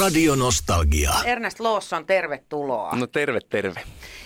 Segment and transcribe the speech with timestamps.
[0.00, 1.10] Radio Nostalgia.
[1.24, 2.96] Ernest Lawson, tervetuloa.
[2.96, 3.80] No terve, terve.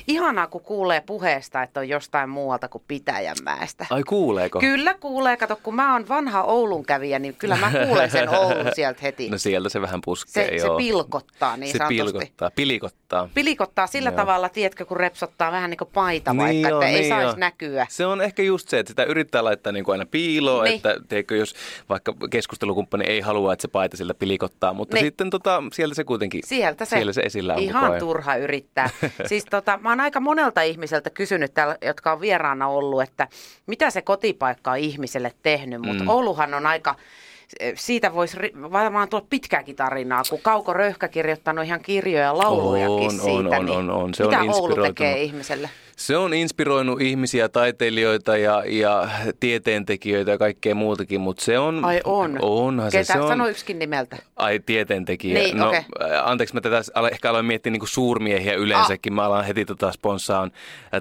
[0.08, 3.86] Ihanaa, kun kuulee puheesta, että on jostain muualta kuin Pitäjänmäestä.
[3.90, 4.60] Ai kuuleeko?
[4.60, 5.36] Kyllä kuulee.
[5.36, 9.30] Kato, kun mä oon vanha Oulun kävijä, niin kyllä mä kuulen sen Oulun sieltä heti.
[9.30, 10.76] No sieltä se vähän puskee, se, se joo.
[10.76, 12.04] pilkottaa niin se sanotusti.
[12.12, 13.28] pilkottaa, pilikottaa.
[13.34, 14.16] Pilikottaa sillä Joo.
[14.16, 17.26] tavalla, tiedätkö, kun repsottaa vähän niin kuin paita vaikka, Niin joo, että ei niin saisi
[17.26, 17.34] joo.
[17.36, 17.86] näkyä.
[17.90, 20.76] Se on ehkä just se, että sitä yrittää laittaa niin kuin aina piiloon, Niin.
[20.76, 21.54] että teikö, jos
[21.88, 25.04] vaikka keskustelukumppani ei halua, että se paita sillä pilikottaa, mutta Niin.
[25.06, 28.90] sitten tota, sieltä se kuitenkin, Sieltä se, siellä se esillä on ihan turha yrittää.
[29.26, 33.28] siis tota, mä oon aika monelta ihmiseltä kysynyt, täällä, jotka on vieraana ollut, että
[33.66, 36.08] mitä se kotipaikka on ihmiselle tehnyt, mutta Mm.
[36.08, 36.94] Ouluhan on aika,
[37.74, 43.10] siitä voisi varmaan tulla pitkääkin tarinaa, kun Kauko Röyhkä kirjoittanut ihan kirjoja ja laulujakin On,
[43.10, 43.30] siitä.
[43.30, 44.14] on, on, niin on, on.
[44.14, 44.86] Se on mitä Oulu inspiroitunut.
[44.96, 45.70] tekee ihmiselle?
[45.96, 49.08] Se on inspiroinut ihmisiä, taiteilijoita ja, ja
[49.40, 51.84] tieteentekijöitä ja kaikkea muutakin, mutta se on...
[51.84, 52.38] Ai on.
[52.42, 53.04] Onhan Ketä?
[53.04, 53.28] se, se on...
[53.28, 54.16] Sano yksikin nimeltä.
[54.36, 55.38] Ai tieteentekijä.
[55.38, 56.82] Niin, no, ää, anteeksi, mä tätä
[57.12, 59.12] ehkä aloin miettiä niin suurmiehiä yleensäkin.
[59.12, 60.52] Mä alan heti tota sponssaan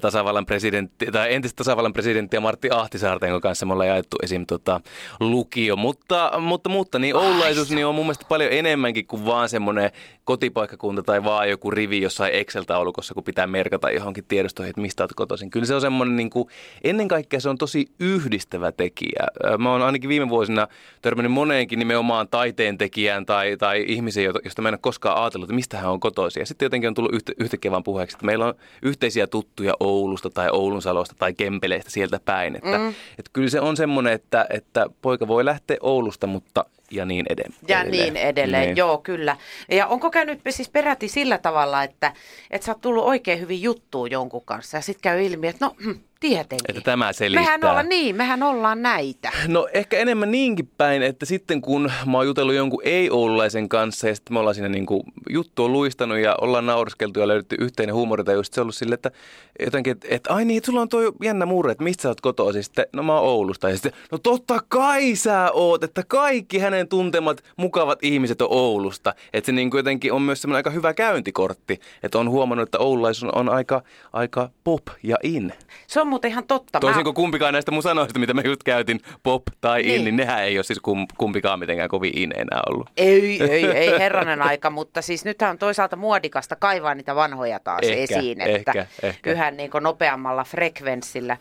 [0.02, 4.46] tasavallan presidentti, tai entistä tasavallan presidenttiä Martti Ahtisaarta, jonka kanssa me ollaan jaettu esim.
[4.46, 4.82] Tota,
[5.20, 5.76] lukio.
[5.76, 9.92] Mutta, mutta, mutta niin oululaisuus niin on mun mielestä paljon enemmänkin kuin vaan semmoinen
[10.32, 15.14] kotipaikkakunta tai vaan joku rivi jossain Excel-taulukossa, kun pitää merkata johonkin tiedostoihin, että mistä olet
[15.16, 15.50] kotoisin.
[15.50, 16.48] Kyllä se on semmoinen, niin kuin,
[16.84, 19.28] ennen kaikkea se on tosi yhdistävä tekijä.
[19.58, 20.68] Mä oon ainakin viime vuosina
[21.02, 25.56] törmännyt moneenkin nimenomaan taiteen tekijään tai, tai ihmiseen, josta mä en ole koskaan ajatellut, että
[25.56, 26.42] mistä hän on kotoisin.
[26.42, 30.30] Ja sitten jotenkin on tullut yhtä, yhtäkkiä vaan puheeksi, että meillä on yhteisiä tuttuja Oulusta
[30.30, 32.56] tai Oulunsalosta tai Kempeleistä sieltä päin.
[32.56, 32.90] Että, mm.
[32.90, 37.60] että kyllä se on semmoinen, että, että poika voi lähteä Oulusta, mutta ja niin edelleen.
[37.68, 38.78] Ja niin edelleen, Niin.
[38.78, 39.38] joo kyllä.
[39.72, 42.14] Ja onko käynyt siis peräti sillä tavalla, että,
[42.52, 45.76] että sä oot tullut oikein hyvin juttuun jonkun kanssa ja sitten käy ilmi, että no
[45.84, 45.92] hm,
[46.22, 46.66] tietenkin.
[46.70, 47.44] Että tämä selittää.
[47.44, 49.32] Mehän ollaan niin, mehän ollaan näitä.
[49.48, 54.16] No ehkä enemmän niinkin päin, että sitten kun mä oon jutellut jonkun ei-oululaisen kanssa ja
[54.16, 57.96] sitten me ollaan siinä niin kuin juttu on luistanut ja ollaan nauriskeltu ja löydetty yhteinen
[57.96, 59.12] huumori tai just se ollut sille, että
[59.60, 62.22] jotenkin, että, että ai niin, että sulla on tuo jännä murre, että mistä sä oot
[62.22, 62.64] kotoisin.
[62.64, 66.88] Sitten, no mä oon Oulusta ja sitten, no totta kai sä oot, että kaikki hänen
[66.88, 69.14] tuntemat mukavat ihmiset on Oulusta.
[69.34, 72.80] Että se niin kuin jotenkin on myös semmoinen aika hyvä käyntikortti, että on huomannut, että
[72.80, 73.82] oululaisuus on aika,
[74.14, 75.54] aika pop ja in.
[75.88, 76.80] Se on muuten ihan totta.
[76.80, 79.94] Toisin kuin kumpikaan näistä mun sanoista, mitä mä just käytin, pop tai in, Niin.
[79.96, 82.90] niin, niin nehän ei ole siis kum, kumpikaan mitenkään kovin in enää ollut.
[82.98, 87.80] Ei, ei, ei herranen aika, mutta siis nythän on toisaalta muodikasta kaivaa niitä vanhoja taas
[87.84, 89.32] Ehkä, esiin, että ehkä, ehkä.
[89.32, 91.38] yhä niin kuin nopeammalla frekvenssillä.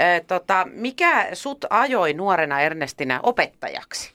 [0.00, 4.12] Ö, tota, mikä sut ajoi nuorena Ernestinä opettajaksi?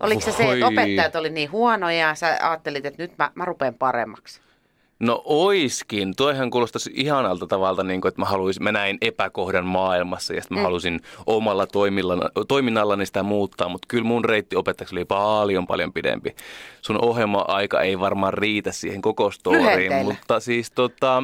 [0.00, 3.44] Oliko se se, että opettajat oli niin huonoja ja sä ajattelit, että nyt mä, mä
[3.44, 4.40] rupean paremmaksi?
[5.00, 6.14] No oiskin.
[6.16, 10.56] Toihan kuulostaisi ihanalta tavalta, niin kuin, että mä, haluaisin, mä näin epäkohdan maailmassa ja sitten
[10.56, 10.64] mä Mm.
[10.64, 11.66] halusin omalla
[12.48, 16.34] toiminnallani sitä muuttaa, mutta kyllä mun reitti opettajaksi oli paljon paljon pidempi.
[16.82, 20.04] Sun ohjelma-aika ei varmaan riitä siihen koko storiin, Lyhenteillä.
[20.04, 21.22] mutta siis tota...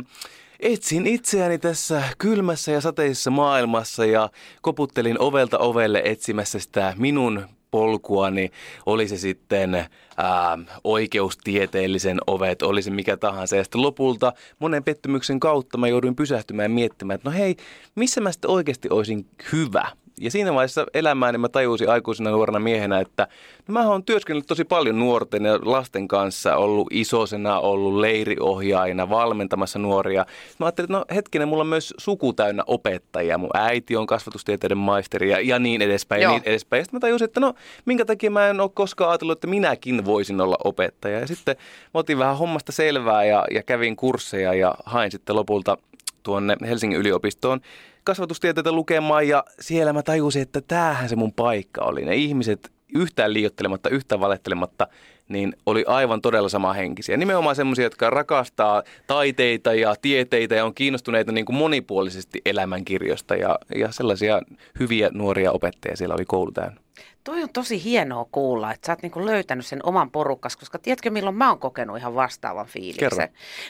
[0.61, 4.31] Etsin itseäni tässä kylmässä ja sateisessa maailmassa ja
[4.63, 8.51] koputtelin ovelta ovelle etsimässä sitä minun polkuani,
[8.87, 13.57] oli se sitten ää, oikeustieteellisen ovet, oli se mikä tahansa.
[13.57, 17.57] Ja sitten lopulta monen pettymyksen kautta mä jouduin pysähtymään ja miettimään, että no hei,
[17.95, 19.89] missä mä sitten oikeasti olisin hyvä?
[20.21, 23.29] Ja siinä vaiheessa elämää niin mä tajusin aikuisena nuorena miehenä, että
[23.69, 29.79] no mä oon työskennellyt tosi paljon nuorten ja lasten kanssa, ollut isosena, ollut leiriohjaajana, valmentamassa
[29.79, 30.27] nuoria.
[30.59, 33.39] Mä ajattelin, että no hetkinen, mulla on myös suku täynnä opettajia.
[33.39, 36.33] Mun äiti on kasvatustieteiden maisteri ja, ja niin edespäin Joo.
[36.33, 36.81] ja niin edespäin.
[36.81, 37.55] Ja sitten mä tajusin, että no
[37.85, 41.21] minkä takia mä en ole koskaan ajatellut, että minäkin voisin olla opettaja.
[41.21, 41.57] Ja sitten
[41.95, 45.79] mä otin vähän hommasta selvää ja, ja kävin kursseja ja hain sitten lopulta
[46.27, 47.61] tuonne Helsingin yliopistoon
[48.05, 52.05] kasvatustieteitä lukemaan ja siellä mä tajusin, että tämähän se mun paikka oli.
[52.05, 54.89] Ne ihmiset yhtään liiottelematta, yhtään valettelematta,
[55.29, 57.17] niin oli aivan todella sama henkisiä.
[57.17, 63.59] Nimenomaan semmoisia, jotka rakastaa taiteita ja tieteitä ja on kiinnostuneita niin kuin monipuolisesti elämänkirjosta ja,
[63.77, 64.43] ja sellaisia
[64.81, 66.86] hyviä nuoria opettajia siellä oli koulu täynnä.
[67.25, 71.11] Toi on tosi hienoa kuulla, että sä oot niinku löytänyt sen oman porukkas, koska tiedätkö
[71.11, 73.11] milloin mä oon kokenut ihan vastaavan fiiliksen?
[73.11, 73.27] Kerro.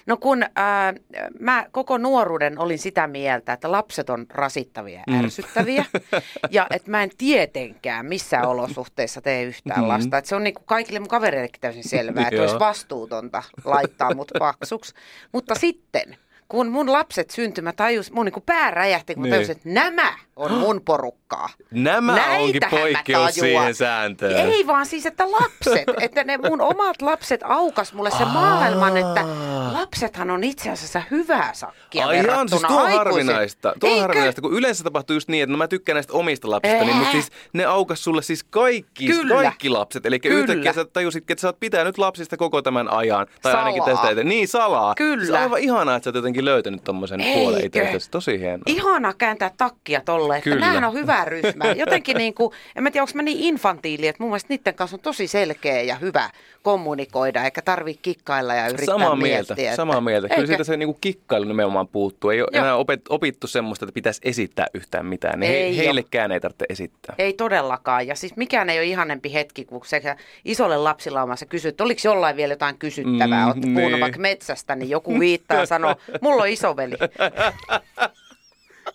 [0.06, 0.94] No kun ää,
[1.40, 5.24] mä koko nuoruuden olin sitä mieltä, että lapset on rasittavia ja Mm.
[5.24, 5.84] ärsyttäviä
[6.50, 9.88] ja että mä en tietenkään missään olosuhteissa tee yhtään Mm.
[9.88, 10.18] lasta.
[10.18, 14.94] Että se on niinku kaikille mun kavereillekin täysin selvää, että olisi vastuutonta laittaa mut paksuksi.
[15.32, 16.16] Mutta sitten
[16.48, 19.34] kun mun lapset syntyi, mä tajus, mun niinku pää räjähti, kun mä Niin.
[19.34, 20.82] tajusin, että nämä on mun
[21.28, 21.48] porukkaa.
[21.70, 24.36] Nämä onkin Näitähän mä poikkeus siihen sääntöön.
[24.36, 29.24] Ei vaan siis, että lapset, että ne mun omat lapset aukas mulle se maailman, että
[29.72, 33.74] lapsethan on itse asiassa hyvää sakkia Ai ihan, verrattuna siis tuo on harvinaista.
[33.80, 36.84] Tuo on harvinaista, kun yleensä tapahtuu just niin, että no mä tykkään näistä omista lapsista,
[36.84, 37.12] niin, mutta Ää.
[37.12, 39.34] siis ne aukas sulle siis kaikki, Kyllä.
[39.34, 40.06] kaikki lapset.
[40.06, 43.26] Eli yhtäkkiä sä tajusit, että sä oot pitänyt lapsista koko tämän ajan.
[43.42, 43.96] Tai ainakin Salaa.
[43.96, 44.28] tästä eteen.
[44.28, 44.94] Niin, salaa.
[44.94, 45.26] Kyllä.
[45.26, 48.10] Se on aivan ihanaa, että sä oot jotenkin löytänyt tommosen puolen itseltäsi.
[48.10, 48.62] Tosi hienoa.
[48.66, 50.86] Ihana kääntää takkia tolle, että Kyllä.
[50.86, 51.64] on hyvä ryhmä.
[51.76, 54.96] Jotenkin niin kuin, en mä tiedä, onko mä niin infantiili, että mun mielestä niiden kanssa
[54.96, 56.30] on tosi selkeä ja hyvä
[56.62, 59.34] kommunikoida, eikä tarvii kikkailla ja yrittää Samaa miettiä.
[59.36, 60.28] mieltä, että- samaa mieltä.
[60.28, 60.46] Kyllä Eikö?
[60.46, 62.30] siitä se niinku kikkailu nimenomaan puuttuu.
[62.30, 62.62] Ei ole Joo.
[62.62, 65.40] enää opet, opittu semmoista, että pitäisi esittää yhtään mitään.
[65.40, 67.14] Niin Ei he, heillekään ei tarvitse esittää.
[67.18, 68.06] Ei todellakaan.
[68.06, 72.36] Ja siis mikään ei ole ihanempi hetki, kun sekä isolle lapsilaumassa kysyt, että oliko jollain
[72.36, 73.46] vielä jotain kysyttävää.
[73.46, 74.00] Mm, puhunut niin.
[74.00, 76.94] vaikka metsästä, niin joku viittaa ja sanoo, mulla on isoveli.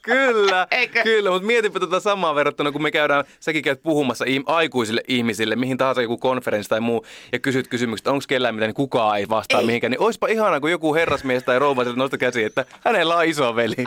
[0.01, 1.03] Kyllä, Eikö?
[1.03, 5.77] kyllä, mutta mietipä tätä samaa verrattuna, kun me käydään, säkin käyt puhumassa aikuisille ihmisille, mihin
[5.77, 9.59] tahansa joku konferenssi tai muu, ja kysyt kysymykset, onko kellään mitään, niin kukaan ei vastaa
[9.59, 9.65] Ei.
[9.65, 9.91] mihinkään.
[9.91, 13.55] Niin oispa ihanaa, kun joku herrasmies tai rouva sieltä nosta käsi, että hänellä on iso
[13.55, 13.75] veli.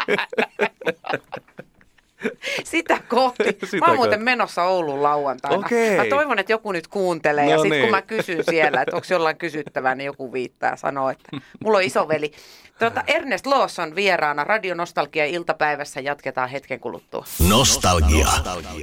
[2.64, 3.44] Sitä kohti.
[3.64, 5.66] Sitä mä oon muuten menossa Ouluun lauantaina.
[5.66, 5.96] Okei.
[5.96, 7.44] Mä toivon, että joku nyt kuuntelee.
[7.44, 7.82] No ja sitten niin.
[7.82, 11.28] kun mä kysyn siellä, että onko jollain kysyttävää, niin joku viittaa ja sanoo, että
[11.64, 12.32] mulla on isoveli.
[12.78, 17.24] Tuota, Ernest Lawson vieraana Radio Nostalgia iltapäivässä jatketaan hetken kuluttua.
[17.48, 18.26] Nostalgia.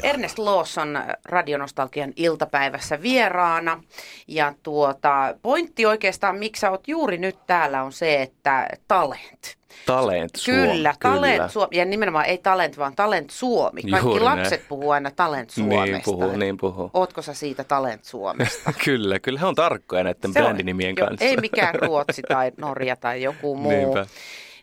[0.04, 3.84] Ernest Lawson Radionostalgian iltapäivässä vieraana.
[4.28, 9.61] Ja tuota, pointti oikeastaan, miksi sä oot juuri nyt täällä, on se, että talent.
[9.86, 10.62] Talent Suomi.
[10.68, 11.78] Kyllä, talent Suomi.
[11.78, 13.82] Ja nimenomaan ei talent, vaan talent Suomi.
[13.82, 15.86] Kaikki Juuri lapset puhuu aina talent Suomesta.
[15.86, 16.90] Niin puhuu, niin puhuu.
[16.94, 18.74] Ootko sä siitä talent Suomesta?
[18.86, 21.26] Kyllä, kyllä he on tarkkoja näiden Se on- brändinimien jo, kanssa.
[21.26, 23.72] Ei mikään Ruotsi tai Norja tai joku muu.
[23.72, 24.06] Niinpä.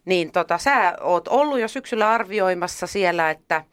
[0.04, 3.64] Niin tota, sä oot ollut jo syksyllä arvioimassa siellä, että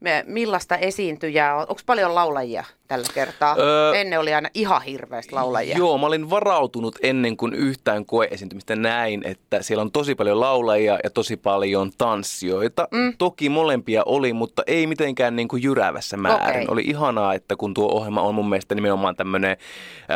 [0.00, 1.60] me, millaista esiintyjää on.
[1.60, 3.56] Onko paljon laulajia tällä kertaa?
[3.58, 5.78] Öö, Ennen oli aina ihan hirveästi laulajia.
[5.78, 10.98] Joo, mä olin varautunut ennen kuin yhtään koeesiintymistä näin, että siellä on tosi paljon laulajia
[11.04, 12.88] ja tosi paljon tanssijoita.
[12.90, 13.12] Mm.
[13.18, 16.48] Toki molempia oli, mutta ei mitenkään niin kuin jyrävässä määrin.
[16.48, 16.64] Okei.
[16.68, 19.56] Oli ihanaa, että kun tuo ohjelma on mun mielestä nimenomaan tämmöinen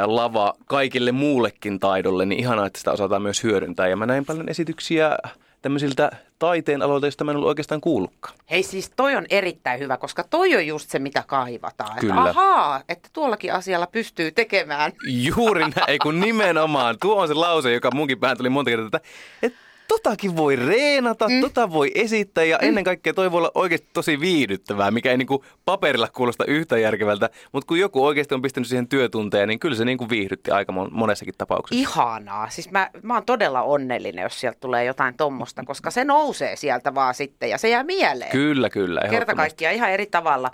[0.05, 3.89] lava kaikille muullekin taidolle, niin ihanaa, että sitä osataan myös hyödyntää.
[3.89, 5.17] Ja mä näin paljon esityksiä
[5.63, 8.35] tämmöisiltä taiteen aloilta, joista mä en ollut oikeastaan kuullutkaan.
[8.51, 11.99] Hei siis toi on erittäin hyvä, koska toi on just se, mitä kaivataan.
[11.99, 12.15] Kyllä.
[12.15, 14.93] Että ahaa, että tuollakin asialla pystyy tekemään.
[15.07, 16.97] Juuri näin, kun nimenomaan.
[17.01, 19.01] Tuo on se lause, joka munkin päähän tuli monta kertaa, että,
[19.43, 19.59] että
[19.89, 21.41] totakin voi reenata, mm.
[21.41, 25.45] tota voi esittää ja ennen kaikkea toi voi olla oikeasti tosi viihdyttävää, mikä ei niinku
[25.65, 29.85] paperilla kuulosta yhtä järkevältä, mutta kun joku oikeasti on pistänyt siihen työtunteja, niin kyllä se
[29.85, 31.81] niinku viihdytti aika mon- monessakin tapauksessa.
[31.81, 32.51] Ihanaa.
[32.51, 36.95] Siis mä, mä oon todella onnellinen, jos sieltä tulee jotain tommosta, koska se nousee sieltä
[36.95, 38.31] vaan sitten ja se jää mieleen.
[38.31, 39.01] Kyllä, kyllä.
[39.11, 40.51] Kerta kaikkiaan ihan eri tavalla.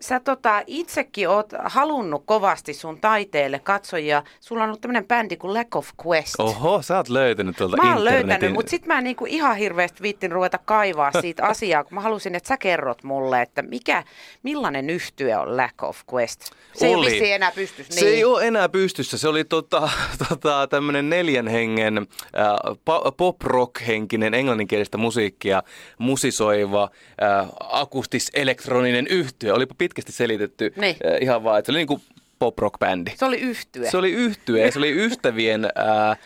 [0.00, 4.22] Sä tota, itsekin oot halunnut kovasti sun taiteelle katsojia.
[4.40, 6.34] Sulla on ollut tämmöinen bändi kuin Lack of Quest.
[6.38, 8.39] Oho, sä oot löytänyt tuolta Mä oon internetin.
[8.40, 12.00] Löytänyt, mutta sitten mä en niinku ihan hirveästi viittin ruveta kaivaa siitä asiaa, kun mä
[12.00, 14.04] halusin, että sä kerrot mulle, että mikä,
[14.42, 16.40] millainen yhtye on Lack of Quest.
[16.72, 17.06] Se ei Oli.
[17.10, 18.00] vissiin enää pystyssä.
[18.00, 19.18] Se ei ole enää pystyssä.
[19.18, 19.90] Se oli tota,
[20.28, 22.76] tota, tämmöinen neljän hengen äh,
[23.16, 25.62] pop-rock-henkinen englanninkielistä musiikkia
[25.98, 26.90] musisoiva
[27.22, 29.52] äh, akustis-elektroninen yhtye.
[29.52, 30.96] Olipa pitkästi selitetty Niin.
[31.06, 32.00] äh, ihan vaan, että se oli niinku
[32.38, 33.10] pop-rock-bändi.
[33.16, 33.90] Se oli yhtye.
[33.90, 36.18] Se oli yhtye se oli ystävien äh,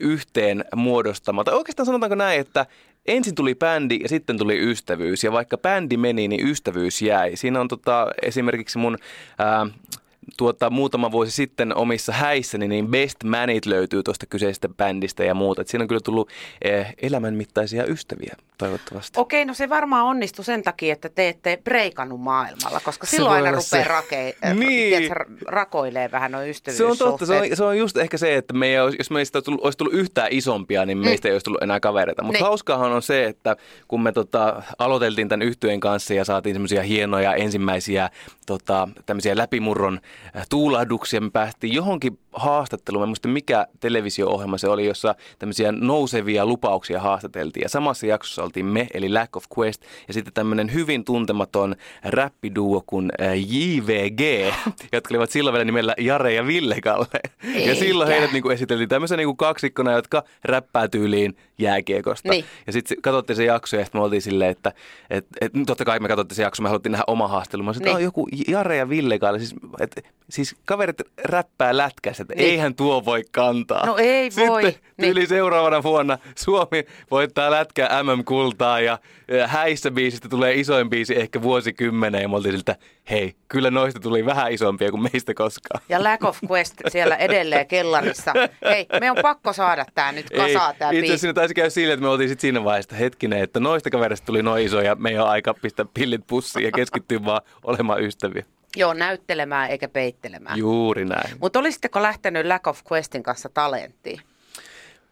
[0.00, 1.44] yhteen muodostama.
[1.44, 2.66] Tai oikeastaan sanotaanko näin, että
[3.06, 5.24] ensin tuli bändi ja sitten tuli ystävyys.
[5.24, 7.36] Ja vaikka bändi meni, niin ystävyys jäi.
[7.36, 8.98] Siinä on tota, esimerkiksi mun...
[9.40, 9.72] Äh,
[10.36, 15.62] tuota, muutama vuosi sitten omissa häissäni, niin Best Manit löytyy tuosta kyseisestä bändistä ja muuta.
[15.62, 16.30] Et siinä on kyllä tullut
[16.62, 19.20] eh, elämänmittaisia ystäviä toivottavasti.
[19.20, 23.34] Okei, no se varmaan onnistui sen takia, että te ette breikannut maailmalla, koska Se silloin
[23.34, 23.84] aina rupeaa se.
[23.84, 24.98] rake, Niin.
[24.98, 28.54] tiedätkö, rakoilee vähän noin Se on totta, se on, se on just ehkä se, että
[28.54, 31.30] me ei olisi, jos meistä olisi tullut, olisi tullut yhtään isompia, niin meistä mm.
[31.30, 32.22] ei olisi tullut enää kavereita.
[32.22, 32.44] Mutta Niin.
[32.46, 33.56] hauskaahan on se, että
[33.88, 38.10] kun me tota, aloiteltiin tämän yhtyeen kanssa ja saatiin semmoisia hienoja ensimmäisiä
[38.46, 40.00] tota, tämmöisiä läpimurron
[40.48, 41.20] tuulahduksia.
[41.20, 47.00] Me päästiin johonkin haastatteluun, mä en muista mikä televisio-ohjelma se oli, jossa tämmöisiä nousevia lupauksia
[47.00, 47.62] haastateltiin.
[47.62, 52.82] Ja samassa jaksossa oltiin me, eli Lack of Quest, ja sitten tämmöinen hyvin tuntematon räppiduo
[52.86, 54.20] kuin äh, JVG,
[54.92, 57.20] jotka olivat silloin vielä nimellä Jare ja Ville Kalle.
[57.66, 62.28] Ja silloin heidät niin kuin esiteltiin tämmöisenä niin kuin kaksikkona, jotka räppää tyyliin jääkiekosta.
[62.28, 62.44] Niin.
[62.66, 64.72] Ja sitten katsottiin se jakso ja sitten me oltiin silleen, että
[65.10, 67.62] et, et, totta kai me katsottiin se jakso, me haluttiin nähdä oma haastelu.
[67.62, 67.96] Mä sanoin, että Niin.
[67.96, 72.50] on joku Jare ja Ville Kalle, siis, et, siis kaverit räppää lätkässä, että Niin.
[72.50, 73.86] eihän tuo voi kantaa.
[73.86, 74.62] No ei voi.
[74.62, 75.28] Sitten Niin.
[75.28, 78.98] seuraavana vuonna Suomi voittaa lätkää MM-kultaa ja
[79.46, 82.76] häissä biisistä tulee isoin biisi ehkä vuosikymmeneen ja me oltiin siltä,
[83.10, 85.80] hei, kyllä noista tuli vähän isompia kuin meistä koskaan.
[85.88, 88.32] Ja Lack of Quest siellä edelleen kellarissa.
[88.64, 92.02] Hei, me on pakko saada tämä nyt kasaan tämä itse asiassa taisi käydä sille, että
[92.02, 95.18] me oltiin sit siinä vaiheessa, hetkinen, että noista kaverista tuli noin iso ja me ei
[95.18, 98.44] ole aika pistää pillit pussiin ja keskittyä vaan olemaan ystäviä.
[98.76, 100.58] Joo, näyttelemään eikä peittelemään.
[100.58, 101.36] Juuri näin.
[101.40, 104.20] Mutta olisitteko lähtenyt Lack of Questin kanssa talenttiin?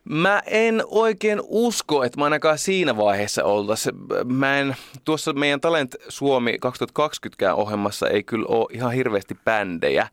[0.05, 3.95] Mä en oikein usko, että mä ainakaan siinä vaiheessa oltaisiin.
[4.25, 10.09] Mä en, tuossa meidän Talent Suomi 2020 ohjelmassa ei kyllä ole ihan hirveästi bändejä.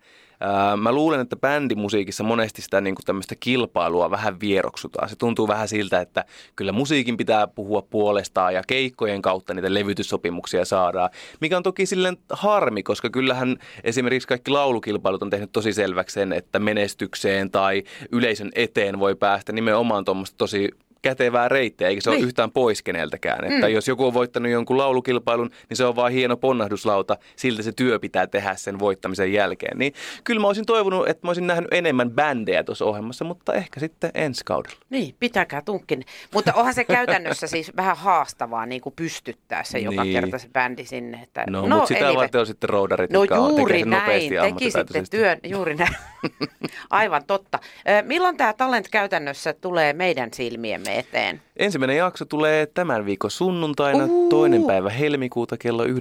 [0.77, 5.09] Mä luulen, että bändimusiikissa monesti sitä niin tämmöistä kilpailua vähän vieroksutaan.
[5.09, 10.65] Se tuntuu vähän siltä, että kyllä musiikin pitää puhua puolestaan ja keikkojen kautta niitä levytyssopimuksia
[10.65, 11.09] saadaan.
[11.41, 16.33] Mikä on toki silleen harmi, koska kyllähän esimerkiksi kaikki laulukilpailut on tehnyt tosi selväksi sen,
[16.33, 20.69] että menestykseen tai yleisön eteen voi päästä nimenomaan tuommoista tosi
[21.01, 22.19] kätevää reittiä, eikä se niin.
[22.19, 23.53] Ole yhtään pois keneltäkään.
[23.53, 27.71] Että jos joku on voittanut jonkun laulukilpailun, niin se on vaan hieno ponnahduslauta, siltä se
[27.71, 29.77] työ pitää tehdä sen voittamisen jälkeen.
[29.77, 29.93] Niin
[30.23, 34.11] kyllä mä olisin toivonut, että mä olisin nähnyt enemmän bändejä tuossa ohjelmassa, mutta ehkä sitten
[34.13, 34.77] ensi kaudella.
[34.89, 36.03] Niin, pitäkää tunkin.
[36.33, 40.13] Mutta onhan se käytännössä siis vähän haastavaa niin kuin pystyttää se joka Niin.
[40.21, 41.19] kerta se bändi sinne.
[41.23, 42.15] Että, No, no mutta sitä anyway.
[42.21, 45.17] varten on sitten roudarit, No juuri näin, tekisitte ammattitaitoisesti.
[45.17, 45.95] työn, juuri näin.
[46.89, 47.59] Aivan totta.
[48.03, 51.41] Milloin tämä talent käytännössä tulee meidän silmiemme eteen?
[51.57, 54.29] Ensimmäinen jakso tulee tämän viikon sunnuntaina, Uu.
[54.29, 55.91] toinen päivä helmikuuta kello 19.30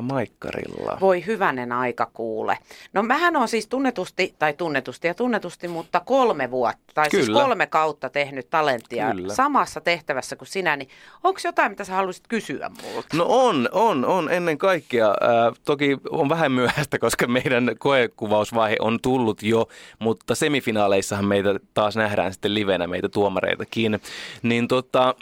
[0.00, 0.98] Maikkarilla.
[1.00, 2.58] Voi hyvänen aika kuule.
[2.92, 7.40] No mähän on siis tunnetusti, tai tunnetusti ja tunnetusti, mutta kolme vuotta, tai siis Kyllä.
[7.40, 9.34] kolme kautta tehnyt talenttia Kyllä.
[9.34, 10.88] samassa tehtävässä kuin sinä, niin
[11.24, 13.16] onko jotain, mitä sä haluaisit kysyä multa?
[13.16, 15.06] No on, on, on ennen kaikkea.
[15.06, 21.96] Ää, toki on vähän myöhäistä, koska meidän koekuvausvaihe on tullut jo, mutta semifinaaleissahan meitä taas
[21.96, 23.08] nähdään sitten livenä, meitä
[23.56, 24.00] tuomareitakin.
[24.42, 25.14] Niin tota,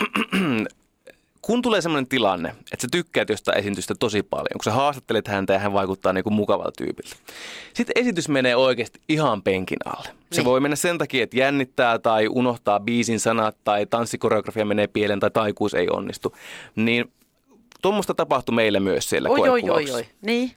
[1.42, 5.52] kun tulee sellainen tilanne, että sä tykkäät jostain esitystä tosi paljon, kun sä haastattelet häntä
[5.52, 7.16] ja hän vaikuttaa niinku mukavalta tyypiltä.
[7.74, 10.08] Sitten esitys menee oikeasti ihan penkin alle.
[10.08, 10.44] Se Niin.
[10.44, 15.30] voi mennä sen takia, että jännittää tai unohtaa biisin sanat tai tanssikoreografia menee pieleen tai
[15.30, 16.36] taikuus ei onnistu.
[16.76, 17.12] Niin
[17.82, 20.06] tuommoista tapahtui meille myös siellä Oi, oi, oi, oi.
[20.22, 20.50] Niin.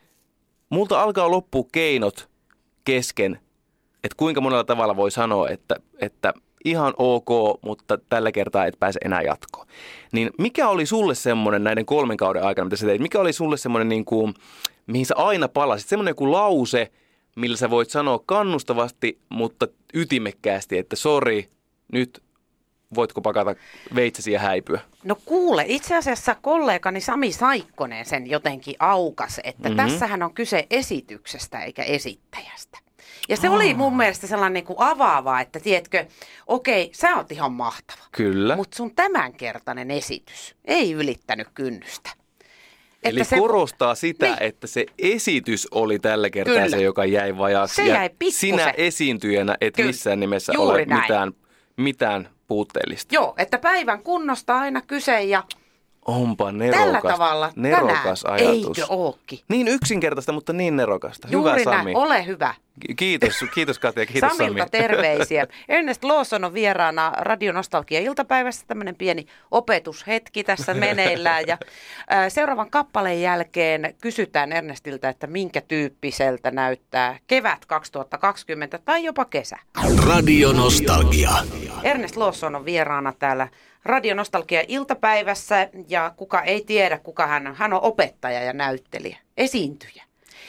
[0.70, 2.30] Multa alkaa loppua keinot
[2.84, 3.39] kesken,
[4.03, 6.34] että kuinka monella tavalla voi sanoa, että, että
[6.65, 7.29] ihan ok,
[7.62, 9.67] mutta tällä kertaa et pääse enää jatkoon.
[10.12, 13.58] Niin mikä oli sulle semmoinen näiden kolmen kauden aikana, mitä sä teit, mikä oli sulle
[13.58, 14.34] semmoinen, niin kuin,
[14.88, 16.91] mihin sä aina palasit, semmoinen joku lause,
[17.36, 21.50] millä sä voit sanoa kannustavasti, mutta ytimekkäästi, että sori,
[21.93, 22.24] nyt
[22.96, 23.55] voitko pakata
[23.96, 24.79] veitsesi ja häipyä?
[25.03, 29.77] No kuule, itse asiassa kollegani Sami Saikkonen sen jotenkin aukas, että Mhm.
[29.77, 29.91] mm-hmm.
[29.91, 32.79] tässähän on kyse esityksestä eikä esittäjästä.
[33.29, 36.05] Ja se oli mun mielestä sellainen niin kuin avaava, että tiedätkö,
[36.48, 38.01] okei, sä oot ihan mahtava.
[38.12, 38.55] Kyllä.
[38.55, 42.10] Mutta sun tämänkertainen esitys ei ylittänyt kynnystä.
[43.03, 44.38] Eli se- korostaa sitä, Niin.
[44.43, 46.69] että se esitys oli tällä kertaa Kyllä.
[46.69, 47.75] se, joka jäi vajaaksi.
[47.75, 48.39] Se jäi pikkusen.
[48.50, 49.88] Sinä esiintyjänä et Kyllä.
[49.88, 51.01] missään nimessä Juuri ole näin.
[51.01, 51.31] mitään,
[51.77, 53.15] mitään puutteellista.
[53.15, 55.43] Joo, että päivän kunnosta aina kyse ja
[56.05, 58.77] Onpa tällä nerokas, tavalla nerokas tänään, ajatus.
[58.79, 59.39] eikö ookin?
[59.48, 61.27] Niin yksinkertaista, mutta niin nerokasta.
[61.31, 61.83] Juuri Hyvä Sami.
[61.83, 62.53] näin, ole hyvä.
[62.88, 64.69] Ki- Kiitos, kiitos Katja, kiitos Samilta Sami.
[64.81, 65.48] terveisiä.
[65.69, 68.65] Ernest Lawson on vieraana Radio Nostalgia iltapäivässä.
[68.67, 71.43] Tämmöinen pieni opetushetki tässä meneillään.
[71.48, 71.57] Ja,
[72.10, 79.57] ää, seuraavan kappaleen jälkeen kysytään Ernestiltä, että minkä tyyppiseltä näyttää kevät 2020 tai jopa kesä.
[80.07, 81.31] Radio Nostalgia.
[81.83, 83.48] Ernest Lawson on vieraana täällä
[83.86, 87.56] Radio Nostalgia iltapäivässä ja kuka ei tiedä, kuka hän on.
[87.56, 90.04] Hän on opettaja ja näyttelijä, esiintyjä.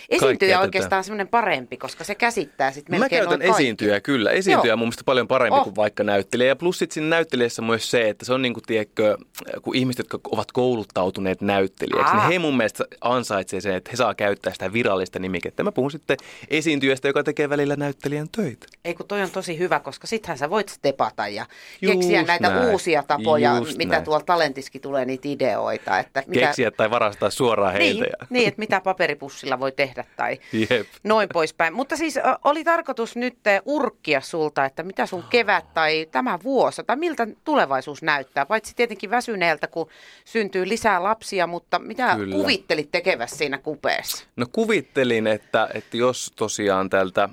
[0.09, 3.63] Esiintyjä on oikeastaan semmoinen parempi, koska se käsittää sitten Mä melkein käytän noin kaikki.
[3.63, 4.31] esiintyjää kyllä.
[4.31, 4.73] Esiintyjä Joo.
[4.73, 5.65] on mun mielestä paljon parempi Oh.
[5.65, 6.49] kuin vaikka näyttelijä.
[6.49, 9.17] Ja plus sitten siinä näyttelijässä myös se, että se on niin kuin, tiedätkö,
[9.63, 12.21] kun ihmiset, jotka ovat kouluttautuneet näyttelijäksi, Aa.
[12.21, 15.63] niin he mun mielestä ansaitsee sen, että he saa käyttää sitä virallista nimikettä.
[15.63, 16.17] Mä puhun sitten
[16.49, 18.67] esiintyjästä, joka tekee välillä näyttelijän töitä.
[18.85, 21.47] Ei kun toi on tosi hyvä, koska sittenhän sä voit stepata ja
[21.81, 22.69] keksiä Just näitä näin.
[22.71, 24.05] uusia tapoja, Just mitä näin.
[24.05, 25.99] tuolla talentiskin tulee niitä ideoita.
[25.99, 28.03] Että mitä, Keksiä tai varastaa suoraan heiltä.
[28.05, 28.27] niin, Ja...
[28.31, 30.87] niin, että mitä paperipussilla voi tehdä tehdä tai Jep.
[31.05, 31.75] noin poispäin.
[31.75, 36.83] Mutta siis oli tarkoitus nyt ö, urkkia sulta, että mitä sun kevät tai tämä vuosi
[36.87, 38.47] tai miltä tulevaisuus näyttää.
[38.47, 39.89] Paitsi tietenkin väsyneeltä, kun
[40.25, 42.37] syntyy lisää lapsia, mutta mitä Kyllä.
[42.37, 44.25] kuvittelit tekevässä siinä kupeessa?
[44.37, 47.29] No kuvittelin, että, että jos tosiaan tältä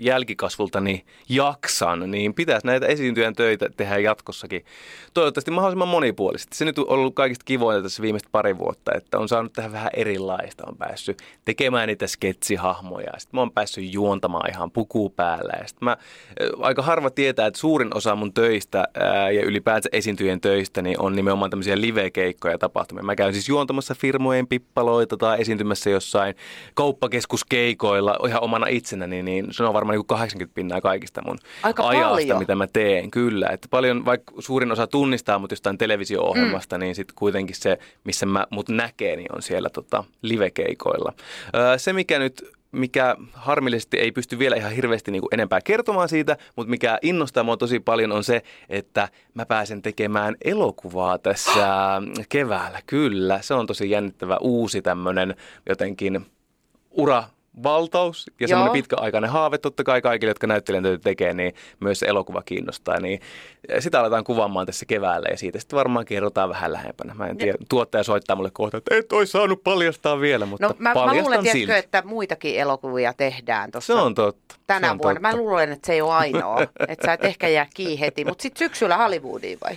[0.00, 4.64] jälkikasvulta niin jaksan, niin pitäisi näitä esiintyjän töitä tehdä jatkossakin.
[5.14, 6.56] Toivottavasti mahdollisimman monipuolisesti.
[6.56, 9.90] Se nyt on ollut kaikista kivointa tässä viimeistä pari vuotta, että on saanut tehdä vähän
[9.94, 10.64] erilaista.
[10.66, 13.12] On päässyt tekemään niitä sketsihahmoja.
[13.18, 15.52] Sitten mä oon päässyt juontamaan ihan puku päällä.
[15.58, 15.96] Ja mä,
[16.60, 21.16] aika harva tietää, että suurin osa mun töistä ää, ja ylipäänsä esiintyjien töistä niin on
[21.16, 23.02] nimenomaan tämmöisiä live-keikkoja ja tapahtumia.
[23.02, 26.34] Mä käyn siis juontamassa firmojen pippaloita tai esiintymässä jossain
[26.74, 32.10] kauppakeskuskeikoilla ihan omana itsenäni, niin se on varmaan niin 80 pinnaa kaikista mun Aika ajasta,
[32.10, 32.38] paljon.
[32.38, 33.10] mitä mä teen.
[33.10, 36.80] Kyllä, että paljon, vaikka suurin osa tunnistaa mut jostain televisio-ohjelmasta, mm.
[36.80, 41.12] niin sitten kuitenkin se, missä mä mut näkee, niin on siellä tota, live-keikoilla.
[41.54, 46.08] Öö, se, mikä nyt mikä harmillisesti ei pysty vielä ihan hirveästi niin kuin enempää kertomaan
[46.08, 51.66] siitä, mutta mikä innostaa mua tosi paljon on se, että mä pääsen tekemään elokuvaa tässä
[52.28, 52.80] keväällä.
[52.86, 55.34] Kyllä, se on tosi jännittävä uusi tämmöinen
[55.68, 56.26] jotenkin
[56.90, 57.24] ura
[57.62, 58.72] valtaus ja semmoinen Joo.
[58.72, 63.00] pitkäaikainen haave totta kai kaikille, jotka näyttelijän töitä tekee, niin myös se elokuva kiinnostaa.
[63.00, 63.20] Niin
[63.78, 67.14] sitä aletaan kuvaamaan tässä keväällä ja siitä sitten varmaan kerrotaan vähän lähempänä.
[67.14, 70.74] Mä en tiedä, tuottaja soittaa mulle kohta, että et ois saanut paljastaa vielä, mutta No
[70.78, 71.72] mä, mä luulen, tiedätkö, silti.
[71.72, 74.54] että muitakin elokuvia tehdään tuossa Se on totta.
[74.66, 75.20] tänä se on vuonna.
[75.20, 75.36] Totta.
[75.36, 76.60] Mä luulen, että se ei ole ainoa.
[76.88, 78.24] että sä et ehkä jää kiinni heti.
[78.24, 79.76] Mutta sitten syksyllä Hollywoodiin vai?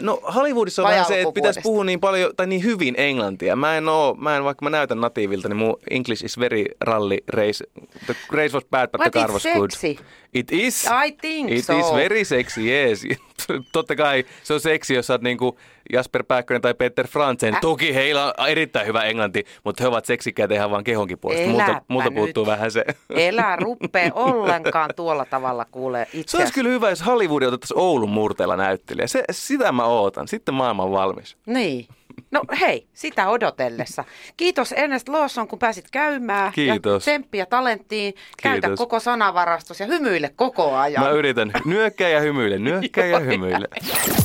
[0.00, 3.56] No Hollywoodissa on Vai vähän se, että pitäisi puhua niin paljon tai niin hyvin englantia.
[3.56, 7.18] Mä en oo, mä en, vaikka mä näytän natiivilta, niin mun English is very rally
[7.28, 7.64] race.
[8.06, 9.70] The race was bad, but But the car was good.
[9.70, 9.98] sexy.
[10.34, 10.86] It is.
[11.06, 11.78] I think It so.
[11.78, 13.02] is very sexy, yes.
[13.72, 15.58] Totta kai se on seksi, jos sä oot niinku
[15.92, 17.56] Jasper Pääkkönen tai Peter Frantzen.
[17.60, 21.48] Toki heillä on erittäin hyvä englanti, mutta he ovat seksikkäitä ihan vaan kehonkin puolesta.
[21.88, 22.14] Multa, nyt.
[22.14, 22.84] puuttuu vähän se.
[23.10, 28.10] Elä ruppe ollenkaan tuolla tavalla kuule itse Se olisi kyllä hyvä, jos Hollywood otettaisiin Oulun
[28.10, 29.06] murteella näyttelijä.
[29.06, 30.28] Se, sitä mä ootan.
[30.28, 31.36] Sitten maailma on valmis.
[31.46, 31.86] Niin.
[32.30, 34.04] No hei, sitä odotellessa.
[34.36, 36.52] Kiitos Ernest Lawson, kun pääsit käymään.
[36.52, 36.92] Kiitos.
[36.92, 38.14] Ja tsemppiä talenttiin.
[38.42, 38.78] Käytä Kiitos.
[38.78, 41.04] koko sanavarastos ja hymyile koko ajan.
[41.04, 43.68] Mä yritän nyökkää ja hymyile, nyökkää ja hymyile.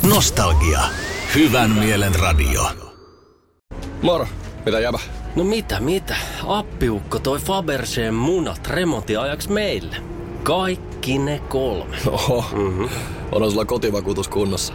[0.08, 0.80] Nostalgia.
[1.34, 2.62] Hyvän mielen radio.
[4.02, 4.26] Moro,
[4.66, 4.98] mitä jäbä?
[5.36, 6.16] No mitä, mitä?
[6.46, 9.96] Appiukko toi Faberseen munat remontiajaksi meille.
[10.42, 11.96] Kaikki ne kolme.
[12.06, 12.88] Oho, mm-hmm.
[13.32, 14.74] on sulla kotivakuutus kunnossa.